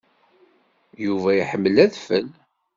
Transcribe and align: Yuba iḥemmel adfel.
Yuba 1.05 1.29
iḥemmel 1.35 1.75
adfel. 1.85 2.27